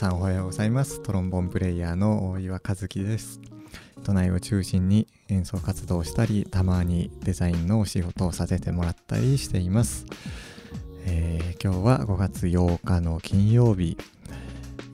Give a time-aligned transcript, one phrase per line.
[0.00, 1.02] さんおはようございます。
[1.02, 3.38] トロンボンプレイヤーの大岩和樹です。
[4.02, 10.06] 都内を中心に演奏活動をしたりたまにデザインのお仕事をさせてもらったりしています、
[11.04, 13.98] えー、今日は5月8日の金曜日、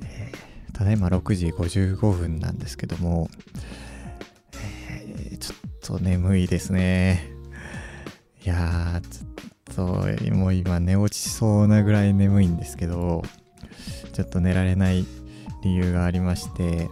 [0.02, 3.30] えー、ただいま6時55分なんですけども、
[4.56, 7.30] えー、ちょっと眠いですね。
[8.44, 13.22] いやーちょっともう今寝落ちしそうなぐらい眠いんですけど
[14.16, 15.04] ちょっと寝られない
[15.62, 16.88] 理由がありまして、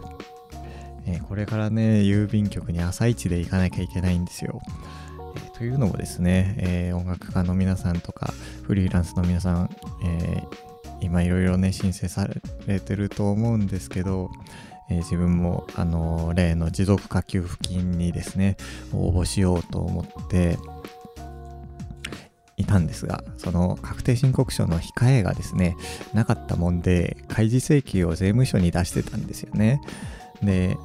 [1.07, 4.61] え、これからね、郵便局に朝一で行かなきゃいけないんですよ。
[5.57, 10.43] というのもですね、え、音楽家の皆さんとか、フリーランスの皆さん、え
[11.01, 12.27] 今いろいろね、申請さ
[12.67, 14.29] れてると思うんですけど、
[14.91, 18.55] え自分も、あの例の持続化給付金にですね、
[18.93, 20.59] 応募しようと思って、
[22.75, 25.77] たんですが、その確定申告書の控えがですね、
[26.13, 29.81] なかったもんで、開示請求を税務署に出してたんですよね。
[30.43, 30.77] で、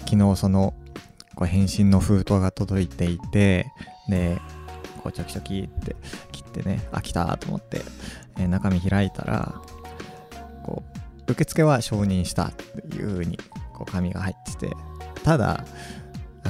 [0.00, 0.74] 昨日その、
[1.34, 3.66] こう返信の封筒が届いていて、
[4.08, 4.40] で、
[5.02, 5.96] こうチョキチョキって
[6.30, 7.82] 切ってね、あ、来たと思って、
[8.38, 9.60] え、中身開いたら、
[10.62, 10.84] こ
[11.28, 13.36] う、受付は承認したっていう風に、
[13.74, 14.76] こう紙が入ってて、
[15.24, 15.64] ただ、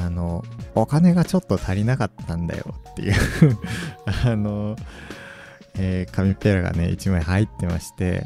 [0.04, 0.44] あの、
[0.74, 3.14] お金がちょっと足りなかったんだよっていう。
[4.24, 4.76] あの、
[5.78, 8.24] えー、紙ペラがね、1枚入ってまして、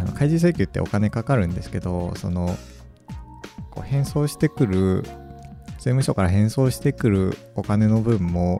[0.00, 2.56] あの開示請求ってお金かかるんですけど、その、
[3.70, 5.02] こう返送してくる、
[5.78, 8.58] 税務署から返送してくるお金の分も、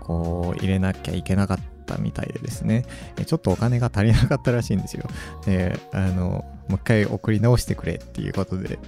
[0.00, 2.84] こう、入れなきゃいけなかったみたいでですね、
[3.26, 5.04] ちょっとお金が足りなかったらしいんですよ。
[5.44, 8.78] で、あの、もう一回送り直してくれっていうことで、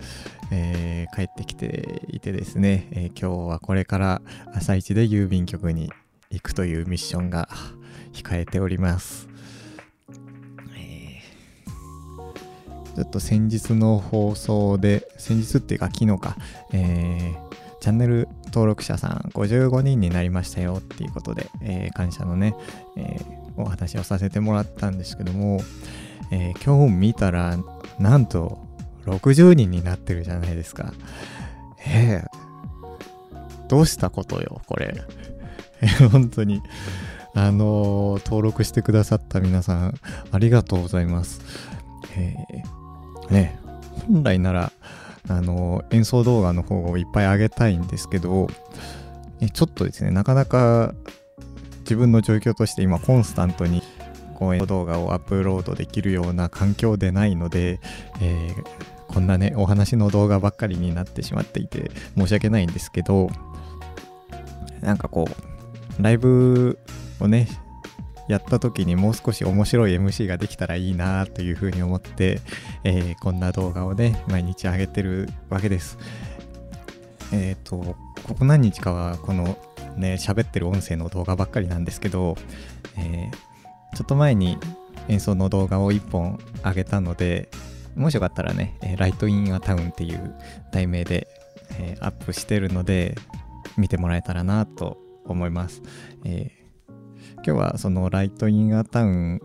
[0.51, 4.23] えー、帰ってきていてですね、えー、今日はこれから
[4.55, 5.93] 朝一で郵便局に
[6.31, 7.49] 行くというミッションが
[8.13, 9.29] 控えております。
[12.97, 16.35] ちょっと先日の放送で、先日っていうか昨日か、
[16.73, 22.57] えー、チャンネル登録者さん55人になりましたよっていうことで、えー、感謝のね、
[22.97, 25.61] えー、お話をさせてもらったんですけども、
[26.31, 27.59] えー、今日見たら、
[27.99, 28.59] なんと
[29.05, 30.95] 60人になってるじゃないですか。
[31.87, 34.95] えー、どうしたことよ、これ。
[36.11, 36.63] 本当に。
[37.35, 39.95] あのー、登録してくださった皆さん、
[40.33, 41.43] ありがとうございます。
[42.17, 43.59] えー、ね、
[44.09, 44.73] 本来なら、
[45.29, 48.49] あの、演奏動画の方をいっぱい上げたいんですけど、
[49.53, 50.95] ちょっとですね、なかなか
[51.81, 53.83] 自分の状況として今コンスタントに
[54.35, 57.81] 講演動画をアップロードできるような環境でないので、
[58.21, 58.65] えー、
[59.09, 63.31] こんなね、お話の動画ばっかりになってしまっていて申し訳ないんですけど、
[64.81, 66.79] なんかこう、ライブ
[67.21, 67.49] をね、
[68.29, 72.41] やった時にもう少し面白い MC ができたらいいなというふうに思って、
[72.85, 75.99] えー、こんな動画をね、毎日上げてるわけです。
[77.33, 79.59] えっ、ー、と、ここ何日かはこの
[79.97, 82.37] ね、喋ってる音声の動画ばっかりなんですけど、
[82.97, 83.57] えー
[83.97, 84.59] ちょっと前に
[85.09, 87.49] 演奏の動画を1本上げたので、
[87.95, 90.35] もしよかったらね、えライトインアタウンっていう
[90.71, 91.27] 題名で、
[91.79, 93.17] えー、アップしてるので、
[93.79, 95.81] 見てもらえたらなと思います。
[96.27, 96.66] えー、
[97.47, 99.41] 今日はそのライトインアタウン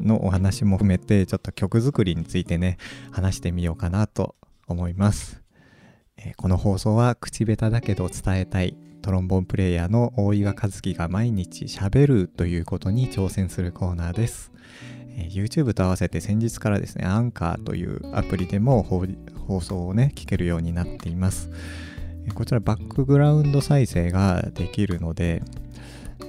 [0.00, 2.78] のお話も含めて、ちょっと曲作りについてね、
[3.12, 4.34] 話してみようかなと
[4.66, 5.40] 思います。
[6.16, 14.50] えー、この放送は口下手だけど伝えたいトロンボンプレイヤーの大岩和樹が毎日喋るということに挑戦するコーナーです。
[15.16, 21.52] え YouTube と合わせて先日からですね、アンカーというアプリでも放送をね、聞けるようになっています。
[22.34, 25.44] こちらバックグラウンド再生ができるので、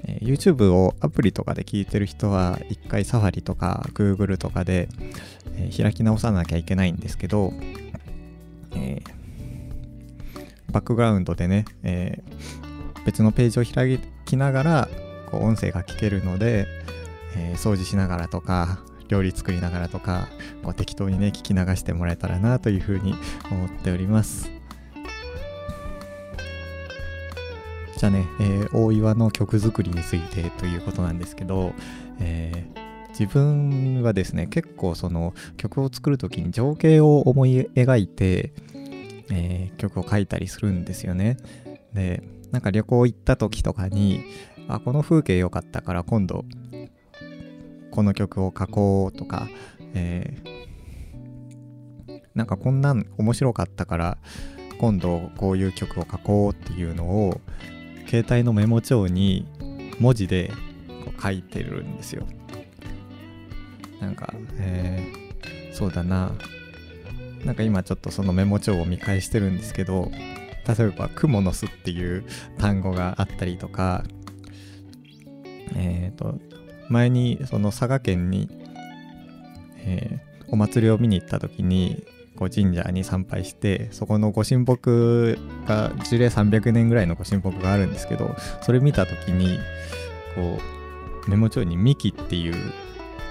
[0.05, 4.89] え YouTube をアプリとかで聞いてる人は一回サファリとか Google とかで、
[5.55, 7.53] え開き直さなきゃいけないんですけど、
[8.75, 12.21] えー、バックグラウンドでね、え、
[13.05, 14.89] 別のページを開きながら
[15.31, 16.67] こう音声が聞けるので、
[17.35, 20.27] え、掃除しながらとか料理作りながらとか
[20.63, 23.15] こう適当にね聞き流してもらえたらなというふうに
[23.51, 24.58] 思っております。
[27.99, 31.73] じゃあね、えー、大岩の曲作りについてということなんですけど、
[32.21, 38.53] えー、自分はですね結構その曲を作る時に情景を思い描いて、
[39.29, 41.35] えー、曲を書いたりするんですよね。
[41.91, 44.23] でなんか旅行行った時とかに、
[44.69, 46.45] あ、この風景良かったから今度、
[47.91, 49.49] この曲を書こうとか、
[49.93, 54.17] えー、なんかこんなん面白かったから
[54.79, 57.41] 今度こういう曲を書こうっていうのを
[58.09, 59.45] 携帯のメモ帳に
[59.99, 60.51] 文字で
[61.05, 62.25] こう書いてるんですよ。
[64.01, 66.31] なんか、えー、そうだな
[67.45, 72.23] なんか今ちょっとそのメモ帳を見返してるんですけど例えば「クモの巣」っていう
[72.57, 74.03] 単語があったりとか
[75.75, 76.39] えっ、ー、と
[76.89, 78.49] 前にその佐賀県に、
[79.77, 82.03] えー、お祭りを見に行った時に
[82.39, 85.37] こう神社に参拝してそこのご神木
[85.67, 89.59] が樹齢300年ぐらいのご神木があるんですけどそれ見た時に
[90.35, 90.59] こ
[91.27, 92.55] うメモ帳に「幹」っていう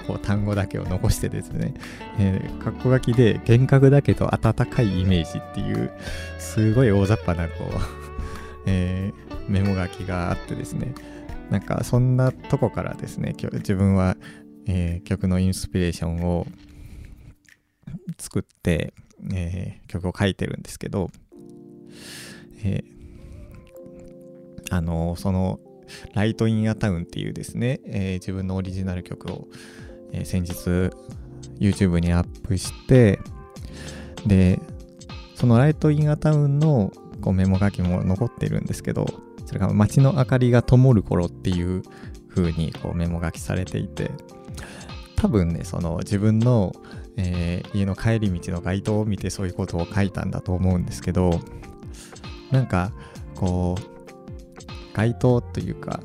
[0.06, 1.72] こう単語だけを残してですね、
[2.18, 5.90] えー、括弧書きで幻覚だけど温かいイメージっていう
[6.38, 8.08] すごい大雑把なこう
[8.70, 10.92] えー、メモ書きがあってですね。
[11.48, 14.18] なんかそんなとこからですね自分は、
[14.66, 16.46] えー、曲のインスピレーションを
[18.18, 18.92] 作って、
[19.32, 21.10] えー、曲を書いてるんですけど、
[22.62, 25.60] えー、あのその
[26.14, 29.48] 「ライト・イン・ア・タウン」っていうですね、えー、自分のオリジナル曲を、
[30.12, 30.52] え、先日
[31.58, 33.18] YouTube にアップして
[34.26, 34.60] で
[35.34, 39.06] その「ライト・イン・ア・タウン」のこうメモ書きも残ってるんですけど
[39.46, 41.82] それが街の明かりが灯る頃っていう
[42.28, 44.10] 風にこうメモ書きされていて
[45.16, 46.72] 多分ねその自分の、
[47.20, 51.40] えー、家の帰り道の街灯を見てそういうことを書いたんだと思うんですけど
[52.52, 52.92] なんか
[53.34, 56.00] こう街灯というか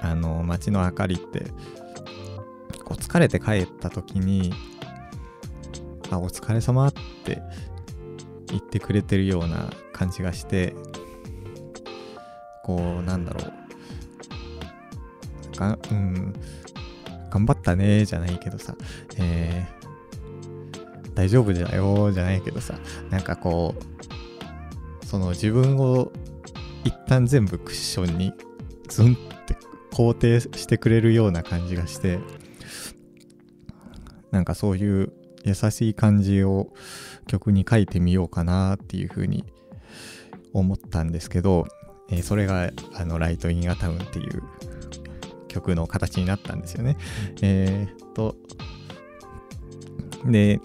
[0.00, 1.46] あの街の明かりって
[2.84, 4.54] こう疲れて帰った時に
[6.10, 6.92] あお疲れ様っ
[7.24, 7.42] て
[8.46, 10.76] 言ってくれてるような感じがして
[12.62, 13.52] こうなんだろう。
[15.58, 16.34] がうん。
[17.36, 18.74] 頑張ったねじゃないけどさ、
[19.18, 22.78] えー、大丈夫だよじゃないけどさ。
[23.10, 26.12] なんかこうその自分を
[26.84, 28.32] 一旦全部クッションに
[28.88, 29.56] ズンって
[29.92, 32.20] 肯定してくれるような感じがして
[34.30, 35.12] なんかそういう
[35.44, 36.72] 優しい感じを
[37.26, 39.44] 曲に書いてみようかなっていうふうに
[40.54, 41.66] 思ったんですけど
[42.08, 44.42] えー、それがあのライト・イン・ア・タウンっていう
[45.48, 46.96] 曲の形になったんですよね。
[47.42, 48.36] えー、っと、
[50.24, 50.60] で、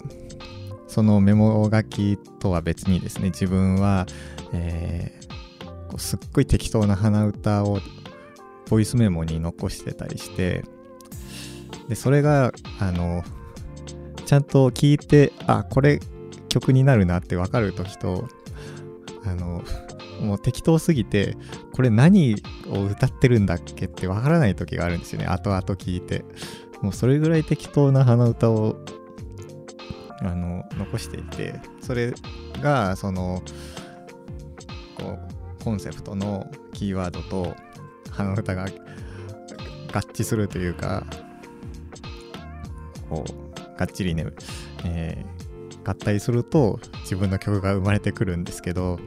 [0.88, 4.06] そのメモ書きとは別にですね、自分は、
[4.52, 7.80] えー、こうすっごい適当な鼻歌を
[8.68, 10.64] ボイスメモに残してたりして、
[11.88, 13.24] で、それが、あの、
[14.26, 16.00] ちゃんと聞いて、あ、これ
[16.48, 18.28] 曲になるなってわかるときと、
[19.24, 19.62] あの、
[20.22, 21.36] もう適当すぎて、
[21.72, 22.36] これ何
[22.68, 25.26] を歌ってるんだっけってわからない時があるんですよね。
[25.26, 26.24] 後々聞いて。
[26.80, 28.76] もうそれぐらい適当な鼻歌を、
[30.20, 32.12] あの、残していて、それ
[32.60, 33.42] が、その、
[34.98, 35.18] こ
[35.60, 37.54] う、コンセプトのキーワードと
[38.10, 38.68] 鼻歌が合
[40.12, 41.06] 致するというか、
[43.08, 44.26] こう、がっちりね、
[44.84, 48.98] えー、合体すると自分の曲が生まれてくるんですけど、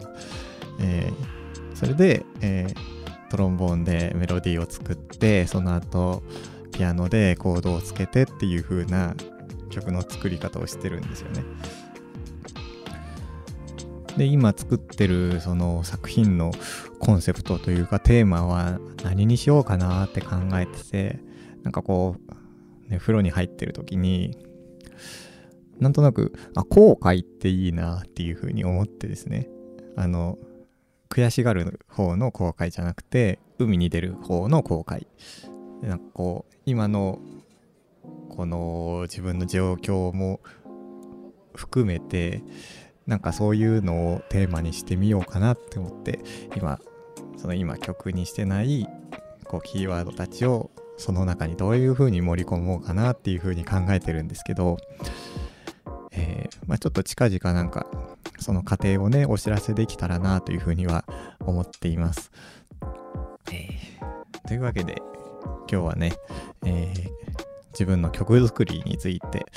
[0.79, 6.23] えー、それで、えー、トロンボーンでメロディーを作ってその後
[6.71, 9.15] ピアノでコードをつけてっていう風な
[9.69, 11.43] 曲の作り方をしてるんですよね。
[14.17, 16.51] で今作ってるその作品の
[16.99, 21.19] コンセプトというかテーマは何にしようかなって考えてて
[21.63, 22.15] なんかこ
[22.87, 24.37] う、ね、風呂に入ってる時に
[25.79, 29.49] なんとなくあ後悔っていいなっていう風に思ってですね
[29.97, 30.37] あの
[31.09, 35.07] 悔しがる方の後悔じゃなくて海に出る方の後悔。
[35.81, 37.19] なんかこう今の
[38.29, 40.39] この自分の状況も
[41.53, 42.43] 含めて
[43.07, 46.19] なんかそういうのをテーマにしてみようかなって思って
[46.55, 46.79] 今
[47.37, 48.87] その今曲にしてない
[49.43, 54.77] こうキーワードたちをその中にどういう風に盛り込もうかなっていう風に考えてるんですけど、
[56.11, 57.85] えー、まあ、ちょっと近々なんか
[58.45, 61.03] その過程をね、お知らせできたらなというふうには
[61.39, 62.31] 思っています。
[63.51, 65.01] えー、というわけで、
[65.67, 66.13] 今日はね、
[66.63, 67.09] えー、
[67.71, 69.47] 自分の曲作りについて、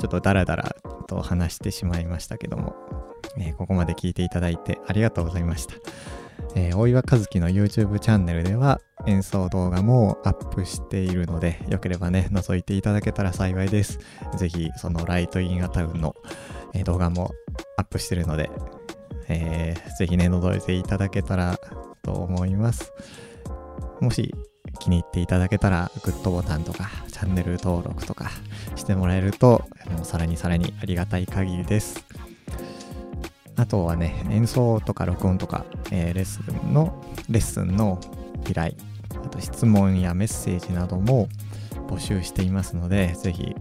[0.00, 0.74] ちょっとダラダラ
[1.06, 2.74] と話してしまいましたけども、
[3.38, 5.74] えー、ここまで聞いていただいてありがとうございました。
[6.56, 14.00] えー、大岩和樹の YouTube チャンネルでは演奏動画もアップしているので、よければね、覗いていただけたら幸いです。
[14.36, 16.16] ぜひ、そのライトインアタウンの、
[16.74, 17.32] え、動画も
[17.76, 18.50] アップしてるので、
[19.28, 21.58] えー、ぜひね、覗いていただけたら
[22.02, 22.92] と思います。
[24.00, 24.34] もし
[24.78, 28.30] 気に入っていただけたら、グッドボタンとか、チャンネル登録とか
[28.76, 32.04] してもらえると、もうさらにさらにありがたい限りです。
[33.56, 37.98] あとはね、演奏とか録音とか、えー、レッスンの、レッスンの
[38.48, 38.74] 依頼、
[39.16, 41.28] あと質問やメッセージなども
[41.88, 43.56] 募集していますので、ぜひ、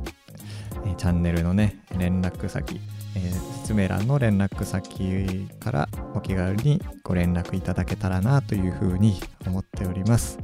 [0.86, 2.80] えチャンネルのね連絡先、
[3.18, 10.38] えー、説明欄の連絡先からお気軽にご連絡いただけたらなというふうに思っております、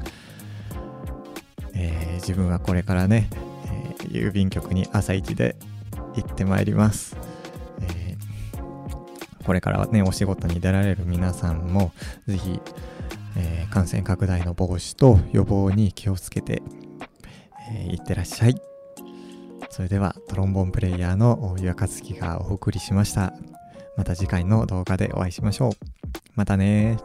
[1.76, 3.30] えー、自分はこれからね、
[3.68, 5.56] えー、郵便局に朝一で
[6.16, 7.16] 行ってまいります、
[7.82, 8.16] え
[9.44, 11.92] これからはねお仕事に出られる皆さんも
[12.28, 12.62] ぜひ、
[13.36, 16.62] え感染拡大の防止と予防に気をつけて、
[17.72, 18.73] えー、いってらっしゃい。
[19.74, 23.34] それではトロンボーンプレイヤーの岩和樹がお送りしました。
[23.98, 25.72] また次回の動画でお会いしましょう。
[26.36, 27.00] またね